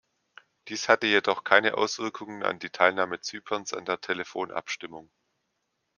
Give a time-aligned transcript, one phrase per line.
[0.67, 5.11] Dies hatte jedoch keine Auswirkungen an die Teilnahme Zyperns an der Telefonabstimmung.